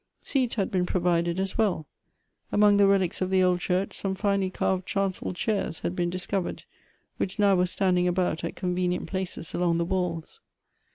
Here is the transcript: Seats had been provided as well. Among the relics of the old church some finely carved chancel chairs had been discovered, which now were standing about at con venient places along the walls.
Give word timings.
Seats 0.23 0.55
had 0.55 0.71
been 0.71 0.87
provided 0.87 1.39
as 1.39 1.59
well. 1.59 1.85
Among 2.51 2.77
the 2.77 2.87
relics 2.87 3.21
of 3.21 3.29
the 3.29 3.43
old 3.43 3.59
church 3.59 3.95
some 3.95 4.15
finely 4.15 4.49
carved 4.49 4.87
chancel 4.87 5.31
chairs 5.31 5.81
had 5.81 5.95
been 5.95 6.09
discovered, 6.09 6.63
which 7.17 7.37
now 7.37 7.55
were 7.55 7.67
standing 7.67 8.07
about 8.07 8.43
at 8.43 8.55
con 8.55 8.75
venient 8.75 9.05
places 9.05 9.53
along 9.53 9.77
the 9.77 9.85
walls. 9.85 10.41